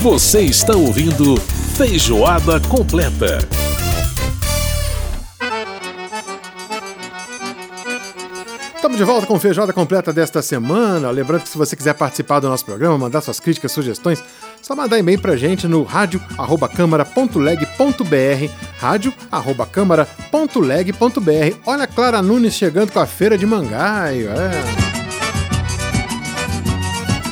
Você 0.00 0.40
está 0.40 0.74
ouvindo 0.74 1.36
Feijoada 1.76 2.58
Completa. 2.58 3.38
Estamos 8.74 8.96
de 8.96 9.04
volta 9.04 9.26
com 9.26 9.38
Feijoada 9.38 9.74
Completa 9.74 10.10
desta 10.10 10.40
semana. 10.40 11.10
Lembrando 11.10 11.42
que 11.42 11.50
se 11.50 11.58
você 11.58 11.76
quiser 11.76 11.92
participar 11.92 12.40
do 12.40 12.48
nosso 12.48 12.64
programa, 12.64 12.96
mandar 12.96 13.20
suas 13.20 13.38
críticas, 13.38 13.72
sugestões, 13.72 14.24
só 14.62 14.74
mandar 14.74 14.98
e-mail 14.98 15.20
pra 15.20 15.36
gente 15.36 15.68
no 15.68 15.82
rádio@câmara.leg.br, 15.82 18.52
rádio@câmara.leg.br. 18.78 21.56
Olha 21.66 21.84
a 21.84 21.86
Clara 21.86 22.22
Nunes 22.22 22.54
chegando 22.54 22.90
com 22.90 23.00
a 23.00 23.06
feira 23.06 23.36
de 23.36 23.44
Mangaio. 23.44 24.30
É. 24.30 24.99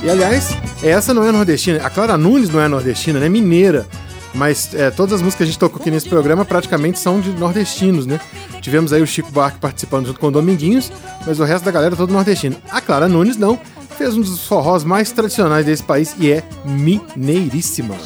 E 0.02 0.08
aliás, 0.08 0.56
essa 0.82 1.12
não 1.12 1.24
é 1.24 1.32
nordestina. 1.32 1.84
A 1.84 1.90
Clara 1.90 2.16
Nunes 2.16 2.50
não 2.50 2.60
é 2.60 2.68
nordestina, 2.68 3.18
né? 3.18 3.28
Mineira. 3.28 3.86
Mas 4.34 4.72
é, 4.74 4.90
todas 4.90 5.14
as 5.14 5.22
músicas 5.22 5.38
que 5.38 5.42
a 5.42 5.46
gente 5.46 5.58
tocou 5.58 5.80
aqui 5.80 5.90
nesse 5.90 6.08
programa 6.08 6.44
praticamente 6.44 6.98
são 6.98 7.20
de 7.20 7.30
nordestinos, 7.30 8.06
né? 8.06 8.20
Tivemos 8.60 8.92
aí 8.92 9.02
o 9.02 9.06
Chico 9.06 9.32
Buarque 9.32 9.58
participando 9.58 10.06
junto 10.06 10.20
com 10.20 10.28
o 10.28 10.30
Dominguinhos, 10.30 10.92
mas 11.26 11.40
o 11.40 11.44
resto 11.44 11.64
da 11.64 11.70
galera 11.70 11.94
é 11.94 11.96
todo 11.96 12.12
nordestino. 12.12 12.56
A 12.70 12.80
Clara 12.80 13.08
Nunes 13.08 13.36
não, 13.36 13.58
fez 13.96 14.16
um 14.16 14.20
dos 14.20 14.46
forrós 14.46 14.84
mais 14.84 15.10
tradicionais 15.10 15.66
desse 15.66 15.82
país 15.82 16.14
e 16.18 16.30
é 16.30 16.44
mineiríssima. 16.64 17.96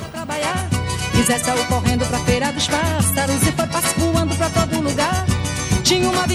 Tinha 5.85 6.09
uma 6.09 6.27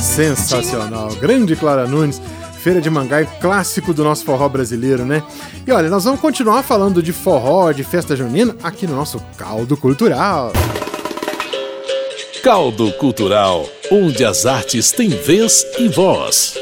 Sensacional. 0.00 1.14
Grande 1.16 1.56
Clara 1.56 1.86
Nunes. 1.86 2.20
Feira 2.62 2.80
de 2.80 2.88
Mangai, 2.88 3.28
clássico 3.40 3.92
do 3.92 4.04
nosso 4.04 4.24
forró 4.24 4.48
brasileiro, 4.48 5.04
né? 5.04 5.20
E 5.66 5.72
olha, 5.72 5.90
nós 5.90 6.04
vamos 6.04 6.20
continuar 6.20 6.62
falando 6.62 7.02
de 7.02 7.12
forró, 7.12 7.72
de 7.72 7.82
festa 7.82 8.14
junina, 8.14 8.54
aqui 8.62 8.86
no 8.86 8.94
nosso 8.94 9.20
Caldo 9.36 9.76
Cultural. 9.76 10.52
Caldo 12.40 12.92
Cultural, 12.92 13.68
onde 13.90 14.24
as 14.24 14.46
artes 14.46 14.92
têm 14.92 15.08
vez 15.08 15.66
e 15.76 15.88
voz. 15.88 16.54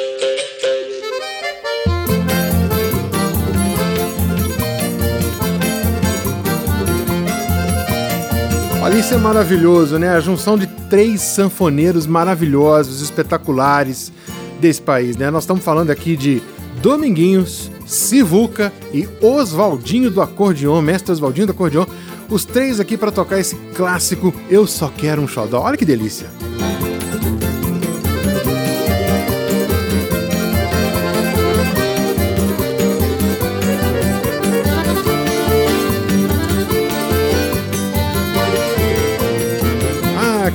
Isso 8.99 9.15
é 9.15 9.17
maravilhoso, 9.17 9.99
né? 9.99 10.11
A 10.11 10.21
junção 10.21 10.59
de 10.59 10.67
três 10.67 11.21
sanfoneiros 11.21 12.07
maravilhosos, 12.07 13.01
espetaculares 13.01 14.13
desse 14.61 14.83
país, 14.83 15.17
né? 15.17 15.31
Nós 15.31 15.45
estamos 15.45 15.65
falando 15.65 15.91
aqui 15.91 16.17
de 16.17 16.43
Dominguinhos, 16.83 17.71
Sivuca 17.87 18.73
e 18.93 19.09
Oswaldinho 19.21 20.11
do 20.11 20.21
acordeon, 20.21 20.83
mestre 20.83 21.13
Oswaldinho 21.13 21.47
do 21.47 21.53
acordeon, 21.53 21.87
os 22.29 22.45
três 22.45 22.79
aqui 22.79 22.97
para 22.97 23.11
tocar 23.11 23.39
esse 23.39 23.57
clássico 23.75 24.35
Eu 24.51 24.67
Só 24.67 24.89
Quero 24.95 25.23
um 25.23 25.29
Xodó. 25.29 25.61
Olha 25.61 25.77
que 25.77 25.85
delícia! 25.85 26.29
Ah, 26.61 26.90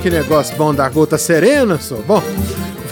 que 0.06 0.10
negócio 0.10 0.56
bom 0.56 0.72
da 0.72 0.88
gota 0.88 1.18
serena, 1.18 1.80
só. 1.80 1.96
Bom, 1.96 2.22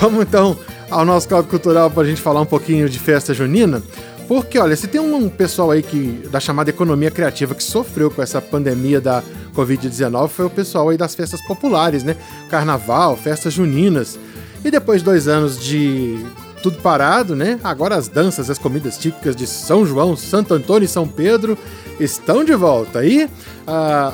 vamos 0.01 0.23
então 0.23 0.59
ao 0.91 1.05
nosso 1.05 1.29
caldo 1.29 1.49
cultural 1.49 1.89
para 1.89 2.03
a 2.03 2.07
gente 2.07 2.21
falar 2.21 2.41
um 2.41 2.45
pouquinho 2.45 2.89
de 2.89 2.99
festa 2.99 3.33
junina. 3.33 3.81
Porque, 4.27 4.59
olha, 4.59 4.75
se 4.75 4.89
tem 4.89 5.01
um 5.01 5.29
pessoal 5.29 5.71
aí 5.71 5.81
que 5.81 6.29
da 6.29 6.41
chamada 6.41 6.71
economia 6.71 7.13
criativa 7.13 7.55
que 7.55 7.63
sofreu 7.63 8.11
com 8.11 8.21
essa 8.21 8.43
pandemia 8.43 9.01
da 9.01 9.23
Covid-19, 9.55 10.29
foi 10.29 10.47
o 10.47 10.51
pessoal 10.51 10.89
aí 10.89 10.97
das 10.97 11.15
festas 11.15 11.41
populares, 11.47 12.03
né? 12.03 12.17
Carnaval, 12.51 13.17
festas 13.17 13.55
juninas. 13.55 14.19
E 14.65 14.69
depois 14.69 15.01
de 15.01 15.05
dois 15.05 15.29
anos 15.29 15.63
de 15.63 16.19
tudo 16.65 16.79
parado, 16.79 17.37
né? 17.37 17.61
Agora 17.63 17.95
as 17.95 18.09
danças, 18.09 18.49
as 18.49 18.57
comidas 18.57 18.97
típicas 18.97 19.37
de 19.37 19.47
São 19.47 19.85
João, 19.85 20.17
Santo 20.17 20.55
Antônio 20.55 20.87
e 20.87 20.89
São 20.89 21.07
Pedro 21.07 21.59
estão 22.01 22.43
de 22.43 22.55
volta. 22.55 23.05
E 23.05 23.25
uh, 23.25 23.29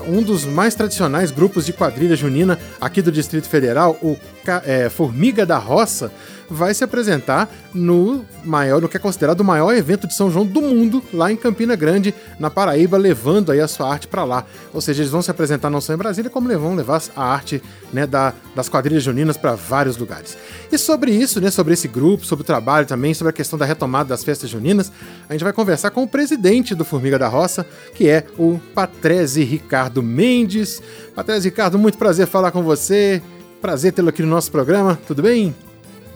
um 0.09 0.21
dos 0.21 0.45
mais 0.45 0.75
tradicionais 0.75 1.31
grupos 1.31 1.65
de 1.65 1.73
quadrilha 1.73 2.17
junina 2.17 2.59
aqui 2.81 3.01
do 3.01 3.13
Distrito 3.13 3.49
Federal, 3.49 3.97
o 4.03 4.19
é, 4.67 4.89
Formiga 4.89 5.47
da 5.47 5.59
Roça, 5.59 6.11
vai 6.51 6.75
se 6.75 6.83
apresentar 6.83 7.49
no 7.73 8.25
maior, 8.45 8.81
no 8.81 8.89
que 8.89 8.97
é 8.97 9.01
considerado 9.01 9.41
o 9.41 9.45
maior 9.45 9.75
evento 9.75 10.07
de 10.07 10.15
São 10.15 10.31
João 10.31 10.45
do 10.45 10.61
mundo, 10.61 11.03
lá 11.13 11.31
em 11.31 11.37
Campina 11.37 11.77
Grande, 11.77 12.13
na 12.39 12.51
Paraíba, 12.51 12.99
levando 12.99 13.53
aí 13.53 13.61
a 13.61 13.69
sua 13.69 13.91
arte 13.91 14.09
para 14.09 14.25
lá. 14.25 14.45
Ou 14.75 14.81
seja, 14.81 15.03
eles 15.03 15.13
vão 15.13 15.23
se 15.23 15.31
apresentar 15.31 15.71
não 15.71 15.81
só 15.81 15.95
em 15.95 15.97
Brasília, 15.97 16.31
como 16.31 16.49
vão 16.59 16.75
levar 16.75 17.01
a 17.15 17.25
arte 17.25 17.63
né, 17.93 18.07
da, 18.07 18.35
das 18.55 18.69
quadrilhas 18.69 19.03
juninas 19.03 19.37
para 19.37 19.55
vários 19.55 19.97
lugares. 19.97 20.37
E 20.71 20.77
sobre 20.77 21.13
isso, 21.13 21.41
né, 21.41 21.51
sobre 21.51 21.75
esse 21.75 21.87
grupo, 21.87 22.27
sobre 22.27 22.43
o 22.43 22.47
trabalho 22.47 22.87
também, 22.87 23.15
sobre 23.15 23.31
a 23.31 23.35
questão 23.35 23.59
da 23.59 23.65
retomada 23.65 24.09
das 24.09 24.25
festas 24.25 24.51
juninas, 24.51 24.91
a 25.29 25.33
gente 25.33 25.45
vai 25.45 25.53
conversar 25.53 25.91
com 25.91 26.03
o 26.03 26.09
presidente 26.09 26.75
do 26.75 26.85
Formiga 26.85 27.19
da 27.19 27.29
Roça, 27.29 27.65
que 27.95 28.09
é 28.09 28.27
o 28.37 28.59
Patrese 28.75 29.45
Ricardo 29.45 30.03
Mendes. 30.03 30.83
Patrese 31.15 31.49
Ricardo, 31.49 31.79
muito 31.79 31.97
prazer 31.97 32.27
falar 32.27 32.51
com 32.51 32.63
você. 32.63 33.23
Prazer 33.61 33.93
tê-lo 33.93 34.09
aqui 34.09 34.23
no 34.23 34.29
nosso 34.29 34.51
programa, 34.51 34.99
tudo 35.07 35.23
bem? 35.23 35.55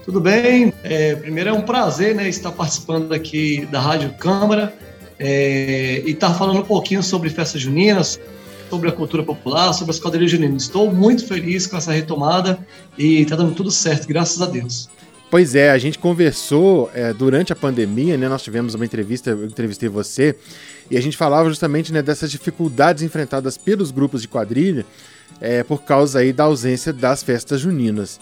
Tudo 0.04 0.20
bem? 0.20 0.70
É, 0.82 1.16
primeiro 1.16 1.48
é 1.48 1.52
um 1.52 1.62
prazer 1.62 2.14
né, 2.14 2.28
estar 2.28 2.52
participando 2.52 3.12
aqui 3.12 3.66
da 3.70 3.80
Rádio 3.80 4.12
Câmara 4.18 4.74
é, 5.18 6.02
e 6.04 6.10
estar 6.10 6.34
falando 6.34 6.60
um 6.60 6.64
pouquinho 6.64 7.02
sobre 7.02 7.30
festas 7.30 7.62
juninas, 7.62 8.20
sobre 8.68 8.90
a 8.90 8.92
cultura 8.92 9.22
popular, 9.22 9.72
sobre 9.72 9.92
as 9.92 9.98
quadrilhas 9.98 10.30
juninas. 10.30 10.64
Estou 10.64 10.92
muito 10.92 11.26
feliz 11.26 11.66
com 11.66 11.78
essa 11.78 11.90
retomada 11.90 12.58
e 12.98 13.22
está 13.22 13.34
dando 13.34 13.54
tudo 13.54 13.70
certo, 13.70 14.06
graças 14.06 14.42
a 14.42 14.46
Deus. 14.46 14.90
Pois 15.30 15.54
é, 15.54 15.70
a 15.70 15.78
gente 15.78 15.98
conversou 15.98 16.90
é, 16.94 17.14
durante 17.14 17.50
a 17.52 17.56
pandemia, 17.56 18.18
né? 18.18 18.28
Nós 18.28 18.42
tivemos 18.42 18.74
uma 18.74 18.84
entrevista, 18.84 19.30
eu 19.30 19.46
entrevistei 19.46 19.88
você, 19.88 20.36
e 20.90 20.98
a 20.98 21.00
gente 21.00 21.16
falava 21.16 21.48
justamente 21.48 21.92
né, 21.92 22.02
dessas 22.02 22.30
dificuldades 22.30 23.02
enfrentadas 23.02 23.56
pelos 23.56 23.90
grupos 23.90 24.20
de 24.20 24.28
quadrilha 24.28 24.84
é, 25.40 25.62
por 25.62 25.82
causa 25.82 26.18
aí 26.18 26.30
da 26.30 26.44
ausência 26.44 26.92
das 26.92 27.22
festas 27.22 27.62
juninas. 27.62 28.20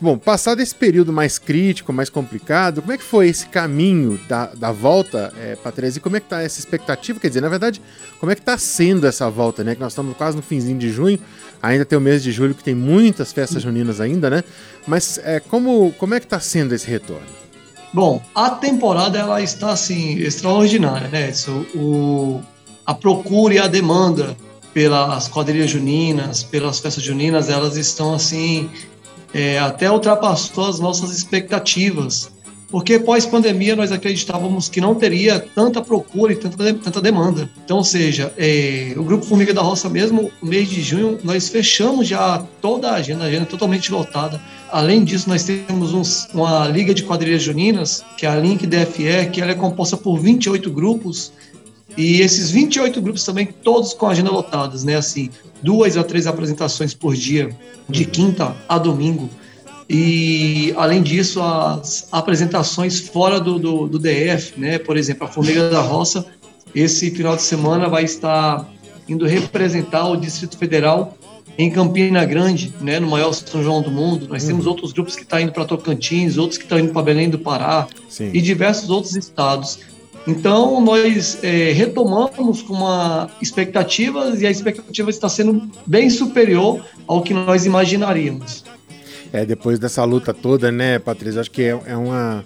Bom, 0.00 0.18
passado 0.18 0.60
esse 0.60 0.74
período 0.74 1.12
mais 1.12 1.38
crítico, 1.38 1.92
mais 1.92 2.10
complicado, 2.10 2.82
como 2.82 2.92
é 2.92 2.98
que 2.98 3.04
foi 3.04 3.28
esse 3.28 3.46
caminho 3.46 4.18
da, 4.28 4.46
da 4.46 4.72
volta, 4.72 5.32
é, 5.40 5.56
Patrícia? 5.56 5.98
E 5.98 6.02
como 6.02 6.16
é 6.16 6.20
que 6.20 6.28
tá 6.28 6.42
essa 6.42 6.58
expectativa? 6.58 7.20
Quer 7.20 7.28
dizer, 7.28 7.40
na 7.40 7.48
verdade, 7.48 7.80
como 8.18 8.30
é 8.32 8.34
que 8.34 8.40
está 8.40 8.58
sendo 8.58 9.06
essa 9.06 9.30
volta, 9.30 9.62
né? 9.62 9.74
Que 9.74 9.80
nós 9.80 9.92
estamos 9.92 10.16
quase 10.16 10.36
no 10.36 10.42
finzinho 10.42 10.78
de 10.78 10.90
junho, 10.90 11.18
ainda 11.62 11.84
tem 11.84 11.96
o 11.96 12.00
mês 12.00 12.22
de 12.22 12.32
julho 12.32 12.54
que 12.54 12.64
tem 12.64 12.74
muitas 12.74 13.32
festas 13.32 13.62
juninas 13.62 14.00
ainda, 14.00 14.28
né? 14.28 14.44
Mas 14.86 15.18
é, 15.22 15.38
como, 15.38 15.92
como 15.96 16.14
é 16.14 16.20
que 16.20 16.26
está 16.26 16.40
sendo 16.40 16.74
esse 16.74 16.90
retorno? 16.90 17.26
Bom, 17.92 18.20
a 18.34 18.50
temporada 18.50 19.16
ela 19.16 19.40
está 19.40 19.70
assim 19.70 20.18
extraordinária, 20.18 21.06
né? 21.08 21.32
O, 21.76 22.40
a 22.84 22.92
procura 22.92 23.54
e 23.54 23.58
a 23.58 23.68
demanda 23.68 24.36
pelas 24.74 25.28
quadrilhas 25.28 25.70
juninas, 25.70 26.42
pelas 26.42 26.80
festas 26.80 27.02
juninas, 27.02 27.48
elas 27.48 27.76
estão 27.76 28.12
assim 28.12 28.68
é, 29.34 29.58
até 29.58 29.90
ultrapassou 29.90 30.68
as 30.68 30.78
nossas 30.78 31.10
expectativas, 31.10 32.32
porque 32.70 32.98
pós-pandemia 32.98 33.76
nós 33.76 33.92
acreditávamos 33.92 34.68
que 34.68 34.80
não 34.80 34.94
teria 34.94 35.38
tanta 35.38 35.82
procura 35.82 36.32
e 36.32 36.36
tanta, 36.36 36.74
tanta 36.74 37.00
demanda. 37.00 37.50
Então, 37.64 37.78
ou 37.78 37.84
seja, 37.84 38.32
é, 38.36 38.94
o 38.96 39.02
Grupo 39.02 39.24
Formiga 39.24 39.52
da 39.52 39.60
Roça 39.60 39.88
mesmo, 39.88 40.30
no 40.40 40.48
mês 40.48 40.68
de 40.68 40.80
junho, 40.80 41.18
nós 41.22 41.48
fechamos 41.48 42.08
já 42.08 42.44
toda 42.60 42.90
a 42.90 42.94
agenda, 42.94 43.24
a 43.24 43.26
agenda 43.26 43.46
totalmente 43.46 43.92
lotada. 43.92 44.40
Além 44.72 45.04
disso, 45.04 45.28
nós 45.28 45.44
temos 45.44 45.92
uns, 45.92 46.28
uma 46.32 46.66
liga 46.66 46.94
de 46.94 47.04
quadrilhas 47.04 47.42
juninas, 47.42 48.04
que 48.16 48.26
é 48.26 48.28
a 48.28 48.36
Link 48.36 48.66
DFE, 48.66 49.30
que 49.32 49.40
ela 49.40 49.52
é 49.52 49.54
composta 49.54 49.96
por 49.96 50.18
28 50.18 50.68
grupos, 50.70 51.32
e 51.96 52.20
esses 52.20 52.50
28 52.50 53.00
grupos 53.00 53.24
também, 53.24 53.46
todos 53.46 53.94
com 53.94 54.06
agenda 54.06 54.30
lotadas, 54.30 54.84
né? 54.84 54.96
Assim, 54.96 55.30
duas 55.62 55.96
a 55.96 56.02
três 56.02 56.26
apresentações 56.26 56.92
por 56.94 57.14
dia, 57.14 57.54
de 57.88 58.04
quinta 58.04 58.54
a 58.68 58.78
domingo. 58.78 59.30
E, 59.88 60.72
além 60.76 61.02
disso, 61.02 61.42
as 61.42 62.08
apresentações 62.10 63.00
fora 63.00 63.38
do, 63.38 63.58
do, 63.58 63.86
do 63.86 63.98
DF, 63.98 64.58
né? 64.58 64.78
Por 64.78 64.96
exemplo, 64.96 65.26
a 65.26 65.30
Formiga 65.30 65.68
da 65.68 65.80
Roça, 65.80 66.26
esse 66.74 67.10
final 67.10 67.36
de 67.36 67.42
semana 67.42 67.88
vai 67.88 68.04
estar 68.04 68.68
indo 69.08 69.26
representar 69.26 70.08
o 70.08 70.16
Distrito 70.16 70.56
Federal 70.56 71.16
em 71.56 71.70
Campina 71.70 72.24
Grande, 72.24 72.72
né, 72.80 72.98
no 72.98 73.08
maior 73.08 73.32
São 73.32 73.62
João 73.62 73.80
do 73.80 73.90
mundo. 73.90 74.26
Nós 74.28 74.42
uhum. 74.42 74.48
temos 74.48 74.66
outros 74.66 74.92
grupos 74.92 75.14
que 75.14 75.22
estão 75.22 75.38
tá 75.38 75.42
indo 75.42 75.52
para 75.52 75.64
Tocantins, 75.64 76.36
outros 76.36 76.58
que 76.58 76.64
estão 76.64 76.78
indo 76.78 76.92
para 76.92 77.02
Belém 77.02 77.30
do 77.30 77.38
Pará 77.38 77.86
Sim. 78.08 78.30
e 78.32 78.40
diversos 78.40 78.90
outros 78.90 79.14
estados. 79.14 79.78
Então, 80.26 80.80
nós 80.80 81.38
é, 81.42 81.72
retomamos 81.72 82.62
com 82.62 82.72
uma 82.72 83.28
expectativa 83.42 84.30
e 84.38 84.46
a 84.46 84.50
expectativa 84.50 85.10
está 85.10 85.28
sendo 85.28 85.68
bem 85.84 86.08
superior 86.08 86.82
ao 87.06 87.22
que 87.22 87.34
nós 87.34 87.66
imaginaríamos. 87.66 88.64
É, 89.32 89.44
depois 89.44 89.78
dessa 89.78 90.02
luta 90.04 90.32
toda, 90.32 90.72
né, 90.72 90.98
Patrícia? 90.98 91.40
Acho 91.40 91.50
que 91.50 91.62
é, 91.62 91.78
é 91.86 91.96
uma 91.96 92.44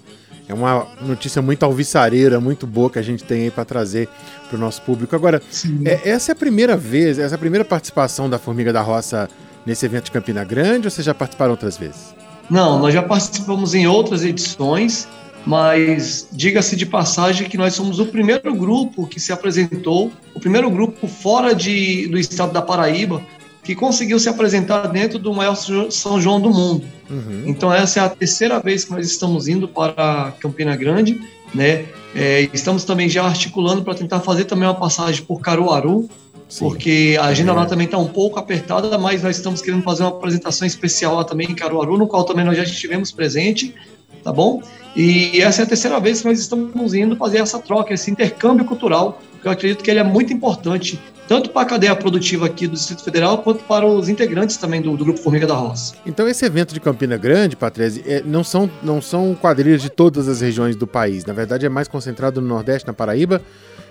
é 0.48 0.54
uma 0.54 0.86
notícia 1.02 1.42
muito 1.42 1.62
alvissareira, 1.62 2.40
muito 2.40 2.66
boa 2.66 2.88
que 2.88 2.98
a 2.98 3.02
gente 3.02 3.22
tem 3.22 3.42
aí 3.42 3.50
para 3.50 3.66
trazer 3.66 4.08
para 4.48 4.56
o 4.56 4.58
nosso 4.58 4.80
público. 4.80 5.14
Agora, 5.14 5.42
é, 5.84 6.08
essa 6.08 6.30
é 6.30 6.34
a 6.34 6.36
primeira 6.36 6.74
vez, 6.74 7.18
essa 7.18 7.34
é 7.34 7.36
a 7.36 7.38
primeira 7.38 7.64
participação 7.66 8.30
da 8.30 8.38
Formiga 8.38 8.72
da 8.72 8.80
Roça 8.80 9.28
nesse 9.66 9.84
evento 9.84 10.04
de 10.04 10.10
Campina 10.10 10.42
Grande 10.44 10.86
ou 10.86 10.90
vocês 10.90 11.04
já 11.04 11.12
participaram 11.12 11.50
outras 11.50 11.76
vezes? 11.76 12.14
Não, 12.48 12.78
nós 12.78 12.94
já 12.94 13.02
participamos 13.02 13.74
em 13.74 13.86
outras 13.86 14.24
edições, 14.24 15.06
mas 15.46 16.28
diga-se 16.32 16.76
de 16.76 16.86
passagem 16.86 17.48
que 17.48 17.56
nós 17.56 17.74
somos 17.74 17.98
o 17.98 18.06
primeiro 18.06 18.54
grupo 18.54 19.06
que 19.06 19.18
se 19.18 19.32
apresentou, 19.32 20.12
o 20.34 20.40
primeiro 20.40 20.70
grupo 20.70 21.06
fora 21.06 21.54
de, 21.54 22.06
do 22.08 22.18
estado 22.18 22.52
da 22.52 22.62
Paraíba 22.62 23.22
que 23.68 23.74
conseguiu 23.74 24.18
se 24.18 24.30
apresentar 24.30 24.86
dentro 24.86 25.18
do 25.18 25.34
maior 25.34 25.54
São 25.54 26.18
João 26.18 26.40
do 26.40 26.48
mundo. 26.48 26.86
Uhum. 27.10 27.42
Então 27.46 27.70
essa 27.70 28.00
é 28.00 28.02
a 28.02 28.08
terceira 28.08 28.58
vez 28.60 28.84
que 28.84 28.90
nós 28.90 29.06
estamos 29.06 29.46
indo 29.46 29.68
para 29.68 30.32
Campina 30.40 30.74
Grande, 30.74 31.20
né? 31.54 31.84
É, 32.14 32.48
estamos 32.54 32.84
também 32.84 33.10
já 33.10 33.24
articulando 33.24 33.82
para 33.82 33.94
tentar 33.94 34.20
fazer 34.20 34.46
também 34.46 34.66
uma 34.66 34.74
passagem 34.74 35.22
por 35.22 35.42
Caruaru, 35.42 36.08
Sim. 36.48 36.64
porque 36.64 37.18
a 37.20 37.26
agenda 37.26 37.52
é. 37.52 37.54
lá 37.56 37.66
também 37.66 37.84
está 37.84 37.98
um 37.98 38.08
pouco 38.08 38.38
apertada, 38.38 38.96
mas 38.96 39.22
nós 39.22 39.36
estamos 39.36 39.60
querendo 39.60 39.82
fazer 39.82 40.02
uma 40.02 40.12
apresentação 40.12 40.66
especial 40.66 41.16
lá 41.16 41.24
também 41.24 41.50
em 41.50 41.54
Caruaru, 41.54 41.98
no 41.98 42.06
qual 42.06 42.24
também 42.24 42.46
nós 42.46 42.56
já 42.56 42.62
estivemos 42.62 43.12
presente, 43.12 43.74
tá 44.22 44.32
bom? 44.32 44.62
E 44.96 45.40
essa 45.40 45.62
é 45.62 45.64
a 45.64 45.66
terceira 45.66 46.00
vez 46.00 46.20
que 46.20 46.28
nós 46.28 46.40
estamos 46.40 46.94
indo 46.94 47.16
fazer 47.16 47.38
essa 47.38 47.58
troca, 47.58 47.94
esse 47.94 48.10
intercâmbio 48.10 48.64
cultural, 48.64 49.20
que 49.40 49.46
eu 49.46 49.52
acredito 49.52 49.84
que 49.84 49.90
ele 49.90 50.00
é 50.00 50.04
muito 50.04 50.32
importante 50.32 50.98
tanto 51.28 51.50
para 51.50 51.60
a 51.60 51.64
cadeia 51.66 51.94
produtiva 51.94 52.46
aqui 52.46 52.66
do 52.66 52.72
Distrito 52.72 53.04
Federal, 53.04 53.38
quanto 53.38 53.62
para 53.64 53.86
os 53.86 54.08
integrantes 54.08 54.56
também 54.56 54.80
do, 54.80 54.96
do 54.96 55.04
Grupo 55.04 55.20
Formiga 55.20 55.46
da 55.46 55.54
Roça. 55.54 55.94
Então 56.06 56.26
esse 56.26 56.42
evento 56.44 56.72
de 56.72 56.80
Campina 56.80 57.18
Grande, 57.18 57.54
Patrese, 57.54 58.02
é, 58.06 58.22
não, 58.24 58.42
são, 58.42 58.68
não 58.82 59.02
são 59.02 59.34
quadrilhas 59.34 59.82
de 59.82 59.90
todas 59.90 60.26
as 60.26 60.40
regiões 60.40 60.74
do 60.74 60.86
país, 60.86 61.26
na 61.26 61.34
verdade 61.34 61.66
é 61.66 61.68
mais 61.68 61.86
concentrado 61.86 62.40
no 62.40 62.48
Nordeste, 62.48 62.86
na 62.86 62.94
Paraíba, 62.94 63.42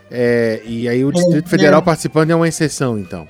é, 0.09 0.61
e 0.65 0.89
aí 0.89 1.05
o 1.05 1.11
Distrito 1.11 1.45
é, 1.45 1.49
Federal 1.49 1.81
é. 1.81 1.83
participando 1.83 2.31
é 2.31 2.35
uma 2.35 2.47
exceção, 2.47 2.97
então. 2.97 3.27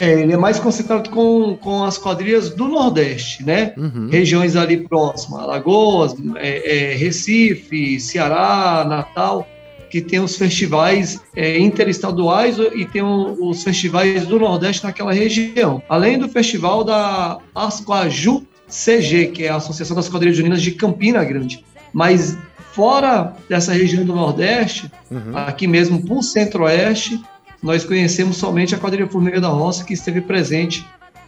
É, 0.00 0.22
ele 0.22 0.32
é 0.32 0.36
mais 0.36 0.58
concentrado 0.58 1.10
com, 1.10 1.56
com 1.56 1.84
as 1.84 1.98
quadrilhas 1.98 2.50
do 2.50 2.66
Nordeste, 2.66 3.44
né? 3.44 3.74
Uhum. 3.76 4.08
Regiões 4.10 4.56
ali 4.56 4.78
próximas, 4.78 5.42
Alagoas, 5.42 6.14
é, 6.36 6.92
é, 6.92 6.96
Recife, 6.96 8.00
Ceará, 8.00 8.84
Natal 8.88 9.46
que 9.90 10.00
tem 10.00 10.20
os 10.20 10.36
festivais 10.36 11.20
é, 11.34 11.58
interestaduais 11.58 12.56
e 12.58 12.84
tem 12.84 13.02
os 13.02 13.62
festivais 13.64 14.24
do 14.24 14.38
Nordeste 14.38 14.84
naquela 14.84 15.12
região. 15.12 15.82
Além 15.88 16.16
do 16.16 16.28
festival 16.28 16.84
da 16.84 17.38
Ascoaju 17.52 18.46
CG, 18.68 19.26
que 19.26 19.44
é 19.44 19.48
a 19.48 19.56
Associação 19.56 19.96
das 19.96 20.08
Quadrilhas 20.08 20.36
Juninas 20.36 20.62
de 20.62 20.70
Campina 20.70 21.24
Grande. 21.24 21.64
Mas 21.92 22.38
fora 22.72 23.34
dessa 23.48 23.72
região 23.72 24.04
do 24.04 24.14
Nordeste, 24.14 24.90
uhum. 25.10 25.36
aqui 25.36 25.66
mesmo 25.66 26.02
para 26.04 26.14
o 26.14 26.22
Centro-Oeste, 26.22 27.20
nós 27.62 27.84
conhecemos 27.84 28.36
somente 28.36 28.74
a 28.74 28.78
quadrilha 28.78 29.08
Formiga 29.08 29.40
da 29.40 29.48
Roça, 29.48 29.84
que 29.84 29.94
esteve 29.94 30.20
presente 30.20 30.86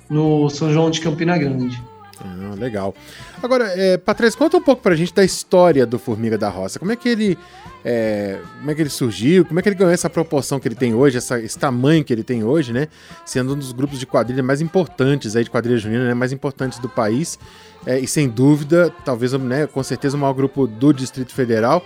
no 0.09 0.49
São 0.51 0.73
João 0.73 0.91
de 0.91 1.01
Campina 1.01 1.37
Grande. 1.37 1.83
Ah, 2.21 2.55
legal. 2.57 2.95
Agora, 3.43 3.67
é, 3.77 3.97
Patrícia, 3.97 4.39
conta 4.39 4.57
um 4.57 4.63
pouco 4.63 4.83
pra 4.83 4.95
gente 4.95 5.13
da 5.13 5.25
história 5.25 5.85
do 5.85 5.99
Formiga 5.99 6.39
da 6.39 6.49
Roça. 6.49 6.79
Como 6.79 6.93
é 6.93 6.97
que 6.97 7.09
ele 7.09 7.37
é, 7.85 8.39
como 8.59 8.71
é 8.71 8.75
que 8.75 8.83
ele 8.83 8.91
surgiu, 8.91 9.45
como 9.45 9.59
é 9.59 9.63
que 9.63 9.69
ele 9.69 9.77
ganhou 9.77 9.93
essa 9.93 10.09
proporção 10.09 10.61
que 10.61 10.69
ele 10.69 10.77
tem 10.77 10.95
hoje, 10.95 11.19
essa, 11.19 11.41
esse 11.41 11.59
tamanho 11.59 12.05
que 12.05 12.13
ele 12.13 12.23
tem 12.23 12.45
hoje, 12.45 12.73
né? 12.73 12.87
Sendo 13.25 13.55
um 13.55 13.59
dos 13.59 13.73
grupos 13.73 13.99
de 13.99 14.07
quadrilha 14.07 14.43
mais 14.43 14.61
importantes 14.61 15.35
aí, 15.35 15.43
de 15.43 15.51
quadrilha 15.51 15.79
junina, 15.79 16.05
né? 16.05 16.15
Mais 16.15 16.33
importantes 16.33 16.79
do 16.79 16.89
país. 16.89 17.39
É, 17.85 17.99
e 17.99 18.07
sem 18.07 18.29
dúvida, 18.29 18.93
talvez, 19.05 19.33
né, 19.33 19.67
com 19.67 19.83
certeza, 19.83 20.17
o 20.17 20.21
maior 20.21 20.35
grupo 20.35 20.69
do 20.69 20.93
Distrito 20.93 21.35
Federal. 21.35 21.85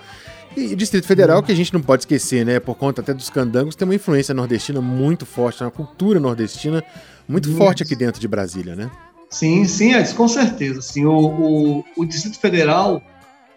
E 0.56 0.74
Distrito 0.74 1.06
Federal, 1.06 1.42
que 1.42 1.52
a 1.52 1.54
gente 1.54 1.72
não 1.74 1.82
pode 1.82 2.02
esquecer, 2.02 2.44
né? 2.44 2.58
Por 2.58 2.74
conta 2.74 3.02
até 3.02 3.12
dos 3.12 3.28
candangos, 3.28 3.76
tem 3.76 3.86
uma 3.86 3.94
influência 3.94 4.32
nordestina 4.32 4.80
muito 4.80 5.26
forte, 5.26 5.62
uma 5.62 5.70
cultura 5.70 6.18
nordestina 6.18 6.82
muito 7.28 7.54
forte 7.56 7.82
aqui 7.82 7.94
dentro 7.94 8.20
de 8.20 8.26
Brasília, 8.26 8.74
né? 8.74 8.90
Sim, 9.28 9.64
sim, 9.66 9.94
Edson, 9.94 10.14
com 10.16 10.28
certeza. 10.28 10.80
Sim, 10.80 11.04
o, 11.04 11.18
o, 11.18 11.84
o 11.96 12.04
Distrito 12.06 12.38
Federal 12.38 13.02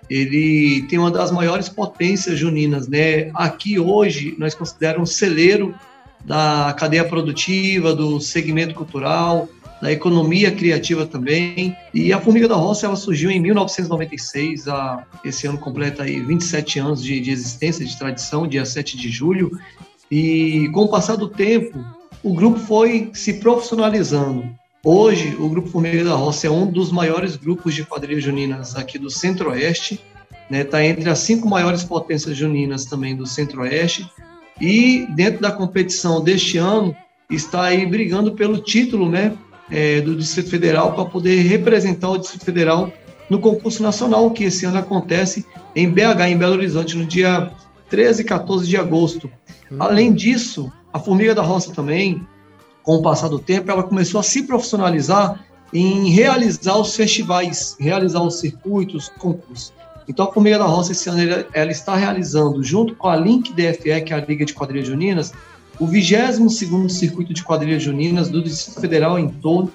ele 0.09 0.81
tem 0.89 0.97
uma 0.97 1.11
das 1.11 1.31
maiores 1.31 1.69
potências 1.69 2.37
juninas, 2.37 2.87
né? 2.87 3.29
Aqui 3.33 3.79
hoje 3.79 4.35
nós 4.37 4.55
consideramos 4.55 5.09
um 5.09 5.13
celeiro 5.13 5.73
da 6.25 6.75
cadeia 6.77 7.05
produtiva, 7.05 7.95
do 7.95 8.19
segmento 8.19 8.73
cultural, 8.73 9.47
da 9.81 9.91
economia 9.91 10.51
criativa 10.51 11.05
também. 11.05 11.75
E 11.93 12.11
a 12.11 12.19
Formiga 12.19 12.47
da 12.47 12.55
Roça 12.55 12.85
ela 12.85 12.95
surgiu 12.95 13.31
em 13.31 13.39
1996, 13.39 14.67
a, 14.67 15.05
esse 15.23 15.47
ano 15.47 15.57
completa 15.57 16.03
aí 16.03 16.19
27 16.19 16.79
anos 16.79 17.03
de, 17.03 17.19
de 17.19 17.31
existência, 17.31 17.85
de 17.85 17.97
tradição, 17.97 18.47
dia 18.47 18.65
7 18.65 18.97
de 18.97 19.09
julho. 19.09 19.51
E 20.11 20.69
com 20.73 20.81
o 20.81 20.89
passar 20.89 21.15
do 21.15 21.27
tempo, 21.27 21.83
o 22.23 22.33
grupo 22.33 22.59
foi 22.59 23.11
se 23.13 23.33
profissionalizando. 23.33 24.49
Hoje, 24.83 25.35
o 25.37 25.49
Grupo 25.49 25.67
Formiga 25.67 26.05
da 26.05 26.13
Roça 26.13 26.47
é 26.47 26.49
um 26.49 26.65
dos 26.65 26.89
maiores 26.89 27.35
grupos 27.35 27.75
de 27.75 27.83
quadrilhas 27.83 28.23
juninas 28.23 28.77
aqui 28.77 28.97
do 28.97 29.09
Centro-Oeste, 29.09 29.95
está 29.95 30.01
né? 30.49 30.63
Tá 30.63 30.83
entre 30.83 31.09
as 31.09 31.19
cinco 31.19 31.49
maiores 31.49 31.83
potências 31.83 32.37
juninas 32.37 32.85
também 32.85 33.13
do 33.13 33.25
Centro-Oeste, 33.25 34.09
e 34.59 35.05
dentro 35.15 35.41
da 35.41 35.51
competição 35.51 36.23
deste 36.23 36.57
ano, 36.57 36.95
está 37.29 37.65
aí 37.65 37.85
brigando 37.85 38.33
pelo 38.33 38.57
título 38.57 39.09
né, 39.09 39.37
é, 39.71 40.01
do 40.01 40.15
Distrito 40.15 40.49
Federal 40.49 40.93
para 40.93 41.05
poder 41.05 41.41
representar 41.41 42.09
o 42.09 42.17
Distrito 42.17 42.45
Federal 42.45 42.91
no 43.29 43.39
concurso 43.39 43.83
nacional, 43.83 44.31
que 44.31 44.45
esse 44.45 44.65
ano 44.65 44.79
acontece 44.79 45.45
em 45.75 45.89
BH, 45.89 46.21
em 46.29 46.37
Belo 46.37 46.53
Horizonte, 46.53 46.97
no 46.97 47.05
dia 47.05 47.51
13 47.89 48.21
e 48.21 48.25
14 48.25 48.67
de 48.67 48.77
agosto. 48.77 49.29
Hum. 49.71 49.77
Além 49.79 50.13
disso, 50.13 50.71
a 50.91 50.99
Formiga 50.99 51.35
da 51.35 51.41
Roça 51.41 51.71
também 51.73 52.25
com 52.83 52.95
o 52.95 53.01
passar 53.01 53.27
do 53.27 53.37
tempo, 53.37 53.69
ela 53.69 53.83
começou 53.83 54.19
a 54.19 54.23
se 54.23 54.43
profissionalizar 54.43 55.45
em 55.71 56.09
realizar 56.09 56.77
os 56.77 56.95
festivais, 56.95 57.75
realizar 57.79 58.21
os 58.21 58.39
circuitos, 58.39 59.09
concursos. 59.19 59.71
Então, 60.07 60.27
a 60.27 60.33
Formiga 60.33 60.57
da 60.57 60.65
Roça, 60.65 60.91
esse 60.91 61.07
ano, 61.07 61.45
ela, 61.53 61.71
está 61.71 61.95
realizando, 61.95 62.63
junto 62.63 62.95
com 62.95 63.07
a 63.07 63.15
Link 63.15 63.53
DFE, 63.53 64.01
que 64.01 64.11
é 64.11 64.15
a 64.15 64.25
Liga 64.25 64.43
de 64.43 64.55
Quadrilhas 64.55 64.87
Juninas, 64.87 65.31
o 65.79 65.87
22º 65.87 66.89
Circuito 66.89 67.33
de 67.33 67.43
Quadrilhas 67.43 67.81
Juninas 67.81 68.29
do 68.29 68.43
Distrito 68.43 68.81
Federal 68.81 69.17
em 69.17 69.29
todo. 69.29 69.71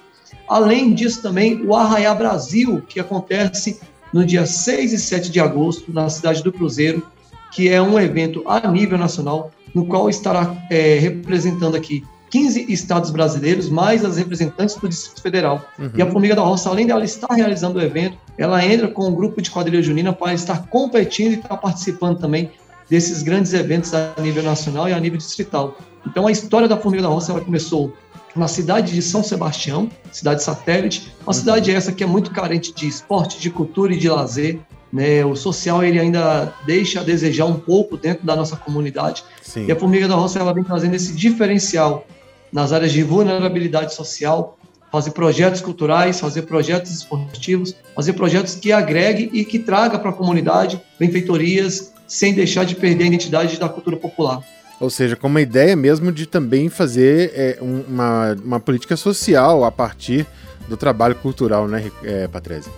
Além 0.47 0.93
disso, 0.93 1.21
também 1.21 1.65
o 1.65 1.75
Arraiá 1.75 2.13
Brasil, 2.13 2.81
que 2.87 2.99
acontece 2.99 3.79
no 4.13 4.25
dia 4.25 4.45
6 4.45 4.93
e 4.93 4.97
7 4.99 5.31
de 5.31 5.39
agosto, 5.39 5.91
na 5.91 6.09
cidade 6.09 6.43
do 6.43 6.53
Cruzeiro, 6.53 7.05
que 7.51 7.69
é 7.69 7.81
um 7.81 7.99
evento 7.99 8.43
a 8.45 8.67
nível 8.69 8.97
nacional, 8.97 9.51
no 9.73 9.85
qual 9.85 10.09
estará 10.09 10.55
é, 10.69 10.99
representando 10.99 11.75
aqui 11.75 12.03
15 12.29 12.71
estados 12.71 13.11
brasileiros, 13.11 13.69
mais 13.69 14.03
as 14.03 14.17
representantes 14.17 14.75
do 14.75 14.89
Distrito 14.89 15.21
Federal. 15.21 15.65
Uhum. 15.79 15.91
E 15.95 16.01
a 16.01 16.11
Formiga 16.11 16.35
da 16.35 16.41
Roça, 16.41 16.69
além 16.69 16.85
dela 16.85 17.03
estar 17.03 17.33
realizando 17.33 17.79
o 17.79 17.81
evento, 17.81 18.17
ela 18.37 18.63
entra 18.65 18.87
com 18.87 19.07
um 19.07 19.15
grupo 19.15 19.41
de 19.41 19.49
quadrilha 19.49 19.81
junina 19.81 20.11
para 20.11 20.33
estar 20.33 20.67
competindo 20.67 21.33
e 21.33 21.35
estar 21.35 21.55
participando 21.57 22.19
também 22.19 22.51
desses 22.89 23.23
grandes 23.23 23.53
eventos 23.53 23.93
a 23.93 24.13
nível 24.19 24.43
nacional 24.43 24.87
e 24.87 24.93
a 24.93 24.99
nível 24.99 25.17
distrital. 25.17 25.77
Então, 26.05 26.27
a 26.27 26.31
história 26.31 26.67
da 26.67 26.77
Formiga 26.77 27.03
da 27.03 27.09
Roça 27.09 27.31
ela 27.31 27.41
começou 27.41 27.93
na 28.35 28.47
cidade 28.47 28.93
de 28.93 29.01
São 29.01 29.23
Sebastião, 29.23 29.89
cidade 30.11 30.43
satélite, 30.43 31.13
uma 31.21 31.27
uhum. 31.27 31.33
cidade 31.33 31.71
essa 31.71 31.91
que 31.91 32.03
é 32.03 32.07
muito 32.07 32.31
carente 32.31 32.73
de 32.73 32.87
esporte, 32.87 33.39
de 33.39 33.49
cultura 33.49 33.93
e 33.93 33.97
de 33.97 34.09
lazer. 34.09 34.59
Né? 34.91 35.25
O 35.25 35.35
social 35.35 35.83
ele 35.83 35.99
ainda 35.99 36.53
deixa 36.65 36.99
a 36.99 37.03
desejar 37.03 37.45
um 37.45 37.55
pouco 37.55 37.97
dentro 37.97 38.25
da 38.25 38.35
nossa 38.35 38.55
comunidade. 38.55 39.23
Sim. 39.41 39.65
E 39.65 39.71
a 39.71 39.75
Formiga 39.75 40.07
da 40.07 40.15
Roça 40.15 40.39
ela 40.39 40.53
vem 40.53 40.63
trazendo 40.63 40.95
esse 40.95 41.13
diferencial 41.13 42.05
nas 42.51 42.71
áreas 42.71 42.91
de 42.91 43.03
vulnerabilidade 43.03 43.93
social, 43.93 44.57
fazer 44.91 45.11
projetos 45.11 45.61
culturais, 45.61 46.19
fazer 46.19 46.43
projetos 46.43 46.91
esportivos, 46.91 47.75
fazer 47.95 48.13
projetos 48.13 48.55
que 48.55 48.71
agregue 48.71 49.29
e 49.33 49.43
que 49.43 49.59
traga 49.59 49.97
para 49.97 50.09
a 50.09 50.13
comunidade 50.13 50.79
benfeitorias, 50.99 51.93
sem 52.07 52.33
deixar 52.33 52.65
de 52.65 52.75
perder 52.75 53.05
a 53.05 53.07
identidade 53.07 53.59
da 53.59 53.69
cultura 53.69 53.97
popular. 53.97 54.41
Ou 54.79 54.89
seja, 54.89 55.15
com 55.15 55.27
uma 55.27 55.41
ideia 55.41 55.75
mesmo 55.75 56.11
de 56.11 56.25
também 56.25 56.69
fazer 56.69 57.31
é, 57.33 57.57
uma, 57.61 58.33
uma 58.43 58.59
política 58.59 58.97
social 58.97 59.63
a 59.63 59.71
partir 59.71 60.25
do 60.67 60.75
trabalho 60.75 61.15
cultural, 61.15 61.67
né, 61.67 61.91
é, 62.03 62.27
Patrícia? 62.27 62.71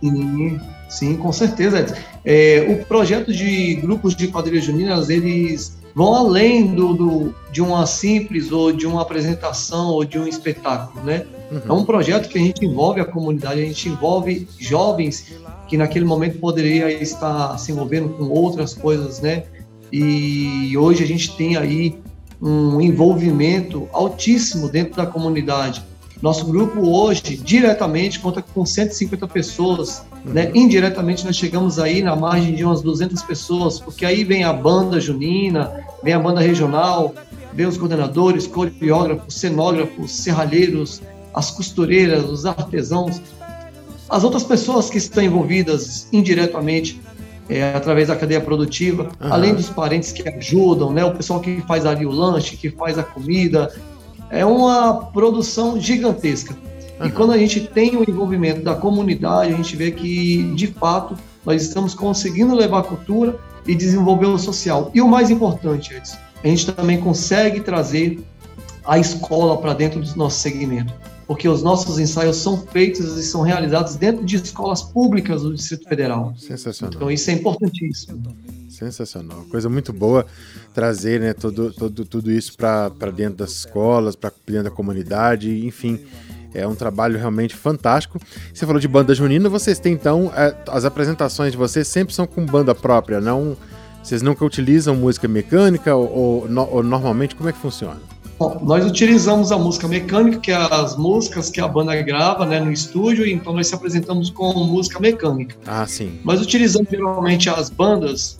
Sim, 0.00 0.60
sim, 0.88 1.16
com 1.16 1.32
certeza. 1.32 1.96
É, 2.24 2.66
o 2.68 2.84
projeto 2.84 3.32
de 3.32 3.74
grupos 3.76 4.14
de 4.14 4.28
quadrilhas 4.28 4.64
juninas, 4.64 5.08
eles 5.08 5.78
vão 5.94 6.14
além 6.14 6.74
do, 6.74 6.94
do, 6.94 7.34
de 7.50 7.60
uma 7.60 7.86
simples 7.86 8.52
ou 8.52 8.70
de 8.70 8.86
uma 8.86 9.02
apresentação 9.02 9.88
ou 9.88 10.04
de 10.04 10.18
um 10.18 10.26
espetáculo, 10.26 11.04
né? 11.04 11.24
Uhum. 11.50 11.60
É 11.66 11.72
um 11.72 11.84
projeto 11.84 12.28
que 12.28 12.38
a 12.38 12.40
gente 12.40 12.64
envolve 12.64 13.00
a 13.00 13.04
comunidade, 13.04 13.60
a 13.60 13.64
gente 13.64 13.88
envolve 13.88 14.46
jovens 14.58 15.32
que 15.66 15.76
naquele 15.76 16.04
momento 16.04 16.38
poderia 16.38 16.90
estar 16.90 17.56
se 17.58 17.72
envolvendo 17.72 18.10
com 18.10 18.24
outras 18.24 18.74
coisas, 18.74 19.20
né? 19.20 19.44
E 19.92 20.76
hoje 20.76 21.02
a 21.02 21.06
gente 21.06 21.34
tem 21.36 21.56
aí 21.56 21.98
um 22.40 22.80
envolvimento 22.80 23.88
altíssimo 23.92 24.68
dentro 24.68 24.96
da 24.96 25.06
comunidade. 25.06 25.82
Nosso 26.20 26.46
grupo 26.46 26.80
hoje, 26.80 27.36
diretamente, 27.36 28.18
conta 28.18 28.42
com 28.42 28.66
150 28.66 29.26
pessoas, 29.28 30.04
uhum. 30.26 30.32
né? 30.32 30.50
Indiretamente, 30.54 31.24
nós 31.24 31.36
chegamos 31.36 31.78
aí 31.78 32.02
na 32.02 32.16
margem 32.16 32.54
de 32.54 32.64
umas 32.64 32.82
200 32.82 33.22
pessoas, 33.22 33.78
porque 33.78 34.04
aí 34.04 34.24
vem 34.24 34.42
a 34.44 34.52
banda 34.52 35.00
junina, 35.00 35.72
vem 36.02 36.12
a 36.12 36.18
banda 36.18 36.40
regional, 36.40 37.14
vem 37.52 37.66
os 37.66 37.76
coordenadores, 37.76 38.46
coreógrafos, 38.46 39.34
cenógrafos, 39.34 40.10
serralheiros, 40.10 41.00
as 41.38 41.52
costureiras, 41.52 42.28
os 42.28 42.44
artesãos, 42.44 43.22
as 44.10 44.24
outras 44.24 44.42
pessoas 44.42 44.90
que 44.90 44.98
estão 44.98 45.22
envolvidas 45.22 46.08
indiretamente 46.12 47.00
é, 47.48 47.74
através 47.76 48.08
da 48.08 48.16
cadeia 48.16 48.40
produtiva, 48.40 49.04
uhum. 49.04 49.32
além 49.32 49.54
dos 49.54 49.70
parentes 49.70 50.10
que 50.10 50.28
ajudam, 50.28 50.92
né, 50.92 51.04
o 51.04 51.14
pessoal 51.14 51.38
que 51.38 51.60
faz 51.62 51.86
ali 51.86 52.04
o 52.04 52.10
lanche, 52.10 52.56
que 52.56 52.70
faz 52.70 52.98
a 52.98 53.04
comida, 53.04 53.72
é 54.30 54.44
uma 54.44 54.94
produção 55.12 55.80
gigantesca. 55.80 56.56
Uhum. 56.98 57.06
E 57.06 57.12
quando 57.12 57.32
a 57.32 57.38
gente 57.38 57.60
tem 57.60 57.96
o 57.96 58.02
envolvimento 58.02 58.62
da 58.62 58.74
comunidade, 58.74 59.54
a 59.54 59.56
gente 59.56 59.76
vê 59.76 59.92
que, 59.92 60.42
de 60.56 60.66
fato, 60.66 61.16
nós 61.46 61.62
estamos 61.62 61.94
conseguindo 61.94 62.52
levar 62.52 62.80
a 62.80 62.82
cultura 62.82 63.38
e 63.64 63.76
desenvolver 63.76 64.26
o 64.26 64.38
social. 64.38 64.90
E 64.92 65.00
o 65.00 65.06
mais 65.06 65.30
importante, 65.30 65.94
Edson, 65.94 66.16
a 66.42 66.48
gente 66.48 66.72
também 66.72 67.00
consegue 67.00 67.60
trazer 67.60 68.18
a 68.84 68.98
escola 68.98 69.56
para 69.56 69.72
dentro 69.72 70.00
do 70.00 70.16
nosso 70.16 70.40
segmento 70.40 70.92
porque 71.28 71.46
os 71.46 71.62
nossos 71.62 71.98
ensaios 71.98 72.36
são 72.36 72.56
feitos 72.56 73.18
e 73.18 73.22
são 73.22 73.42
realizados 73.42 73.96
dentro 73.96 74.24
de 74.24 74.36
escolas 74.36 74.82
públicas 74.82 75.42
do 75.42 75.54
Distrito 75.54 75.86
Federal. 75.86 76.34
Sensacional. 76.38 76.94
Então 76.96 77.10
isso 77.10 77.30
é 77.30 77.34
importantíssimo. 77.34 78.34
Sensacional. 78.70 79.44
Coisa 79.50 79.68
muito 79.68 79.92
boa 79.92 80.24
trazer 80.72 81.20
né, 81.20 81.34
todo, 81.34 81.70
todo, 81.70 82.06
tudo 82.06 82.32
isso 82.32 82.56
para 82.56 83.10
dentro 83.14 83.36
das 83.36 83.50
escolas, 83.50 84.16
para 84.16 84.32
dentro 84.46 84.64
da 84.64 84.70
comunidade, 84.70 85.66
enfim. 85.66 86.00
É 86.54 86.66
um 86.66 86.74
trabalho 86.74 87.18
realmente 87.18 87.54
fantástico. 87.54 88.18
Você 88.54 88.64
falou 88.64 88.80
de 88.80 88.88
banda 88.88 89.14
junina, 89.14 89.50
vocês 89.50 89.78
têm 89.78 89.92
então. 89.92 90.32
É, 90.34 90.56
as 90.68 90.86
apresentações 90.86 91.52
de 91.52 91.58
vocês 91.58 91.86
sempre 91.86 92.14
são 92.14 92.26
com 92.26 92.46
banda 92.46 92.74
própria, 92.74 93.20
não. 93.20 93.54
Vocês 94.02 94.22
nunca 94.22 94.42
utilizam 94.46 94.96
música 94.96 95.28
mecânica 95.28 95.94
ou, 95.94 96.46
ou, 96.48 96.68
ou 96.70 96.82
normalmente 96.82 97.36
como 97.36 97.50
é 97.50 97.52
que 97.52 97.58
funciona? 97.58 98.00
Bom, 98.38 98.60
nós 98.62 98.86
utilizamos 98.86 99.50
a 99.50 99.58
música 99.58 99.88
mecânica, 99.88 100.38
que 100.38 100.52
é 100.52 100.56
as 100.56 100.96
músicas 100.96 101.50
que 101.50 101.60
a 101.60 101.66
banda 101.66 102.00
grava 102.02 102.46
né, 102.46 102.60
no 102.60 102.70
estúdio, 102.70 103.26
então 103.26 103.52
nós 103.52 103.66
se 103.66 103.74
apresentamos 103.74 104.30
com 104.30 104.52
música 104.64 105.00
mecânica. 105.00 105.56
Ah, 105.66 105.84
sim. 105.86 106.20
Nós 106.24 106.40
utilizamos 106.40 106.88
geralmente 106.88 107.50
as 107.50 107.68
bandas 107.68 108.38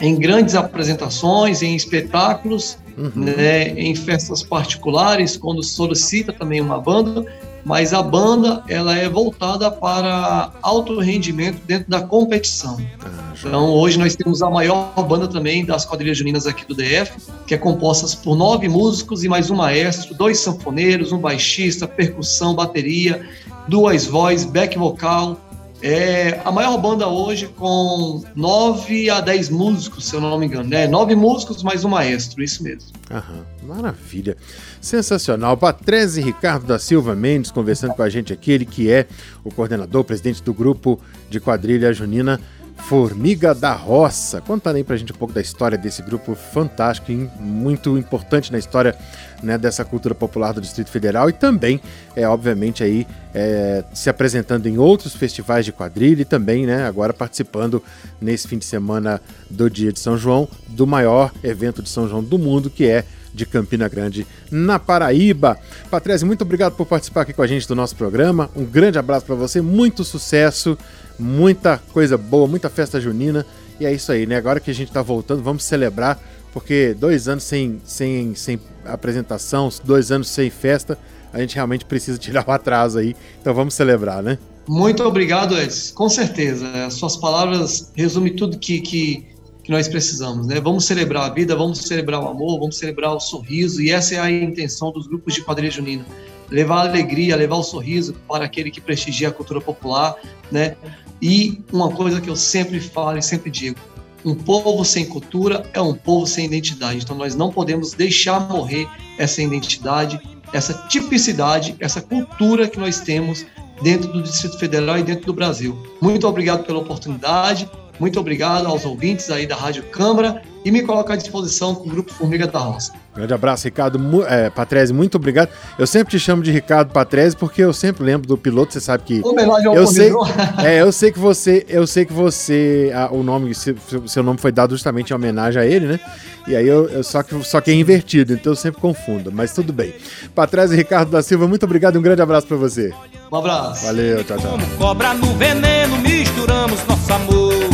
em 0.00 0.16
grandes 0.16 0.54
apresentações, 0.54 1.60
em 1.60 1.74
espetáculos, 1.74 2.78
uhum. 2.96 3.10
né, 3.16 3.70
em 3.70 3.94
festas 3.96 4.44
particulares, 4.44 5.36
quando 5.36 5.62
solicita 5.62 6.32
também 6.32 6.60
uma 6.60 6.78
banda, 6.78 7.26
mas 7.64 7.92
a 7.92 8.02
banda 8.02 8.62
ela 8.68 8.96
é 8.96 9.08
voltada 9.08 9.70
para 9.70 10.50
alto 10.60 10.98
rendimento 10.98 11.60
dentro 11.64 11.88
da 11.90 12.00
competição. 12.02 12.76
Ah, 13.04 13.32
então 13.38 13.70
hoje 13.70 13.98
nós 13.98 14.16
temos 14.16 14.42
a 14.42 14.50
maior 14.50 14.92
banda 15.06 15.28
também 15.28 15.64
das 15.64 15.84
quadrilhas 15.84 16.18
juninas 16.18 16.46
aqui 16.46 16.66
do 16.66 16.74
DF, 16.74 17.12
que 17.46 17.54
é 17.54 17.58
composta 17.58 18.16
por 18.22 18.36
nove 18.36 18.68
músicos 18.68 19.22
e 19.24 19.28
mais 19.28 19.50
um 19.50 19.56
maestro, 19.56 20.14
dois 20.14 20.38
sanfoneiros, 20.38 21.12
um 21.12 21.18
baixista, 21.18 21.86
percussão, 21.86 22.54
bateria, 22.54 23.24
duas 23.68 24.06
vozes, 24.06 24.44
back 24.44 24.76
vocal, 24.76 25.38
é 25.82 26.40
a 26.44 26.52
maior 26.52 26.78
banda 26.78 27.08
hoje 27.08 27.48
com 27.48 28.22
9 28.36 29.10
a 29.10 29.20
10 29.20 29.50
músicos, 29.50 30.06
se 30.06 30.14
eu 30.14 30.20
não 30.20 30.38
me 30.38 30.46
engano, 30.46 30.68
né? 30.68 30.86
Nove 30.86 31.16
músicos 31.16 31.62
mais 31.62 31.84
um 31.84 31.88
maestro, 31.88 32.42
isso 32.42 32.62
mesmo. 32.62 32.90
Aham, 33.10 33.44
maravilha. 33.62 34.36
Sensacional. 34.80 35.56
Patrese 35.56 36.20
Ricardo 36.20 36.66
da 36.66 36.78
Silva 36.78 37.16
Mendes 37.16 37.50
conversando 37.50 37.94
com 37.94 38.02
a 38.02 38.08
gente 38.08 38.32
aqui, 38.32 38.52
ele 38.52 38.64
que 38.64 38.90
é 38.90 39.06
o 39.42 39.52
coordenador, 39.52 40.04
presidente 40.04 40.42
do 40.42 40.54
grupo 40.54 41.00
de 41.28 41.40
quadrilha 41.40 41.92
junina 41.92 42.40
Formiga 42.88 43.54
da 43.54 43.72
Roça. 43.72 44.40
Conta 44.40 44.70
aí 44.70 44.84
pra 44.84 44.96
gente 44.96 45.12
um 45.12 45.16
pouco 45.16 45.32
da 45.32 45.40
história 45.40 45.78
desse 45.78 46.02
grupo 46.02 46.34
fantástico 46.34 47.10
e 47.10 47.30
muito 47.40 47.96
importante 47.96 48.50
na 48.50 48.58
história 48.58 48.94
né, 49.42 49.56
dessa 49.56 49.84
cultura 49.84 50.14
popular 50.14 50.52
do 50.52 50.60
Distrito 50.60 50.90
Federal 50.90 51.28
e 51.28 51.32
também, 51.32 51.80
é, 52.14 52.26
obviamente, 52.26 52.82
aí 52.82 53.06
é, 53.34 53.84
se 53.94 54.10
apresentando 54.10 54.66
em 54.66 54.78
outros 54.78 55.14
festivais 55.14 55.64
de 55.64 55.72
quadrilha 55.72 56.22
e 56.22 56.24
também, 56.24 56.66
né, 56.66 56.84
agora 56.84 57.12
participando 57.12 57.82
nesse 58.20 58.46
fim 58.46 58.58
de 58.58 58.64
semana 58.64 59.20
do 59.48 59.70
Dia 59.70 59.92
de 59.92 60.00
São 60.00 60.18
João, 60.18 60.48
do 60.68 60.86
maior 60.86 61.32
evento 61.42 61.82
de 61.82 61.88
São 61.88 62.08
João 62.08 62.22
do 62.22 62.38
mundo, 62.38 62.68
que 62.68 62.86
é 62.86 63.04
de 63.32 63.46
Campina 63.46 63.88
Grande, 63.88 64.26
na 64.50 64.78
Paraíba. 64.78 65.58
Patrese, 65.90 66.24
muito 66.24 66.42
obrigado 66.42 66.74
por 66.74 66.86
participar 66.86 67.22
aqui 67.22 67.32
com 67.32 67.42
a 67.42 67.46
gente 67.46 67.66
do 67.66 67.74
nosso 67.74 67.96
programa. 67.96 68.50
Um 68.54 68.64
grande 68.64 68.98
abraço 68.98 69.24
para 69.24 69.34
você, 69.34 69.60
muito 69.60 70.04
sucesso, 70.04 70.76
muita 71.18 71.78
coisa 71.92 72.18
boa, 72.18 72.46
muita 72.46 72.68
festa 72.68 73.00
junina. 73.00 73.46
E 73.80 73.86
é 73.86 73.92
isso 73.92 74.12
aí, 74.12 74.26
né? 74.26 74.36
Agora 74.36 74.60
que 74.60 74.70
a 74.70 74.74
gente 74.74 74.88
está 74.88 75.02
voltando, 75.02 75.42
vamos 75.42 75.64
celebrar, 75.64 76.20
porque 76.52 76.94
dois 76.98 77.28
anos 77.28 77.44
sem, 77.44 77.80
sem, 77.84 78.34
sem 78.34 78.60
apresentação, 78.84 79.70
dois 79.84 80.12
anos 80.12 80.28
sem 80.28 80.50
festa, 80.50 80.98
a 81.32 81.40
gente 81.40 81.54
realmente 81.54 81.84
precisa 81.84 82.18
tirar 82.18 82.44
o 82.46 82.50
atraso 82.50 82.98
aí. 82.98 83.16
Então 83.40 83.54
vamos 83.54 83.74
celebrar, 83.74 84.22
né? 84.22 84.38
Muito 84.68 85.02
obrigado, 85.02 85.58
Edson. 85.58 85.94
Com 85.94 86.08
certeza. 86.08 86.68
As 86.86 86.94
suas 86.94 87.16
palavras 87.16 87.90
resumem 87.96 88.36
tudo 88.36 88.58
que, 88.58 88.80
que 88.80 89.31
que 89.62 89.70
nós 89.70 89.86
precisamos, 89.88 90.46
né? 90.46 90.60
Vamos 90.60 90.84
celebrar 90.84 91.30
a 91.30 91.34
vida, 91.34 91.54
vamos 91.54 91.78
celebrar 91.78 92.20
o 92.22 92.28
amor, 92.28 92.58
vamos 92.58 92.76
celebrar 92.76 93.14
o 93.14 93.20
sorriso, 93.20 93.80
e 93.80 93.90
essa 93.90 94.14
é 94.16 94.18
a 94.18 94.30
intenção 94.30 94.90
dos 94.90 95.06
grupos 95.06 95.34
de 95.34 95.42
quadrilha 95.42 95.70
junina. 95.70 96.04
Levar 96.50 96.78
a 96.78 96.88
alegria, 96.88 97.36
levar 97.36 97.56
o 97.56 97.62
sorriso 97.62 98.14
para 98.28 98.44
aquele 98.44 98.70
que 98.70 98.80
prestigia 98.80 99.28
a 99.28 99.32
cultura 99.32 99.60
popular, 99.60 100.16
né? 100.50 100.76
E 101.20 101.62
uma 101.72 101.90
coisa 101.90 102.20
que 102.20 102.28
eu 102.28 102.36
sempre 102.36 102.80
falo 102.80 103.16
e 103.16 103.22
sempre 103.22 103.50
digo, 103.50 103.78
um 104.24 104.34
povo 104.34 104.84
sem 104.84 105.06
cultura 105.06 105.64
é 105.72 105.80
um 105.80 105.94
povo 105.94 106.26
sem 106.26 106.46
identidade. 106.46 107.02
Então 107.02 107.16
nós 107.16 107.34
não 107.34 107.50
podemos 107.50 107.92
deixar 107.92 108.40
morrer 108.40 108.88
essa 109.18 109.40
identidade, 109.40 110.20
essa 110.52 110.74
tipicidade, 110.88 111.76
essa 111.78 112.00
cultura 112.00 112.68
que 112.68 112.78
nós 112.78 113.00
temos 113.00 113.46
dentro 113.82 114.12
do 114.12 114.22
Distrito 114.22 114.58
Federal 114.58 114.98
e 114.98 115.02
dentro 115.02 115.26
do 115.26 115.32
Brasil. 115.32 115.76
Muito 116.00 116.26
obrigado 116.26 116.64
pela 116.64 116.78
oportunidade. 116.78 117.68
Muito 118.02 118.18
obrigado 118.18 118.66
aos 118.66 118.84
ouvintes 118.84 119.30
aí 119.30 119.46
da 119.46 119.54
Rádio 119.54 119.84
Câmara 119.84 120.42
e 120.64 120.72
me 120.72 120.82
coloco 120.82 121.12
à 121.12 121.14
disposição 121.14 121.72
com 121.72 121.88
o 121.88 121.88
Grupo 121.88 122.12
Formiga 122.12 122.48
da 122.48 122.58
Roça. 122.58 122.92
Grande 123.14 123.32
abraço, 123.32 123.62
Ricardo 123.62 124.00
é, 124.26 124.50
Patrese, 124.50 124.92
muito 124.92 125.14
obrigado. 125.14 125.50
Eu 125.78 125.86
sempre 125.86 126.10
te 126.10 126.18
chamo 126.18 126.42
de 126.42 126.50
Ricardo 126.50 126.92
Patrese 126.92 127.36
porque 127.36 127.62
eu 127.62 127.72
sempre 127.72 128.02
lembro 128.02 128.26
do 128.26 128.36
piloto, 128.36 128.72
você 128.72 128.80
sabe 128.80 129.04
que 129.04 129.22
Homenagem 129.24 129.68
ao 129.68 129.76
eu 129.76 129.86
sei, 129.86 130.10
é, 130.64 130.80
eu 130.80 130.90
sei 130.90 131.12
que 131.12 131.18
você, 131.20 131.64
eu 131.68 131.86
sei 131.86 132.04
que 132.04 132.12
você, 132.12 132.90
a, 132.92 133.08
o 133.12 133.22
nome, 133.22 133.54
seu, 133.54 133.76
seu 134.08 134.24
nome 134.24 134.40
foi 134.40 134.50
dado 134.50 134.72
justamente 134.72 135.10
em 135.10 135.14
homenagem 135.14 135.62
a 135.62 135.64
ele, 135.64 135.86
né? 135.86 136.00
E 136.48 136.56
aí 136.56 136.66
eu, 136.66 136.88
eu, 136.88 137.04
só 137.04 137.22
que 137.22 137.40
só 137.44 137.60
que 137.60 137.70
é 137.70 137.74
invertido, 137.74 138.32
então 138.32 138.50
eu 138.50 138.56
sempre 138.56 138.80
confundo, 138.80 139.30
mas 139.30 139.52
tudo 139.52 139.72
bem. 139.72 139.94
Patrese 140.34 140.74
Ricardo 140.74 141.12
da 141.12 141.22
Silva, 141.22 141.46
muito 141.46 141.62
obrigado, 141.62 142.00
um 142.00 142.02
grande 142.02 142.20
abraço 142.20 142.48
para 142.48 142.56
você. 142.56 142.92
Um 143.30 143.36
abraço. 143.36 143.86
Valeu, 143.86 144.24
tchau, 144.24 144.38
tchau. 144.38 144.50
Como 144.50 144.66
cobra 144.76 145.14
no 145.14 145.32
veneno, 145.36 145.98
misturamos 145.98 146.84
nosso 146.88 147.12
amor. 147.12 147.71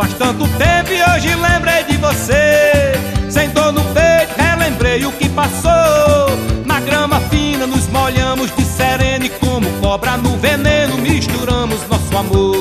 Faz 0.00 0.14
tanto 0.14 0.48
tempo 0.56 0.90
e 0.90 1.02
hoje 1.12 1.28
lembrei 1.34 1.84
de 1.84 1.98
você. 1.98 2.94
Sem 3.28 3.50
dor 3.50 3.70
no 3.70 3.82
peito, 3.92 4.32
relembrei 4.34 5.04
o 5.04 5.12
que 5.12 5.28
passou. 5.28 6.34
Na 6.64 6.80
grama 6.80 7.20
fina 7.28 7.66
nos 7.66 7.86
molhamos 7.88 8.50
de 8.56 8.64
sereno 8.64 9.26
e 9.26 9.28
como 9.28 9.70
cobra 9.78 10.16
no 10.16 10.38
veneno 10.38 10.96
misturamos 10.96 11.86
nosso 11.86 12.16
amor. 12.16 12.56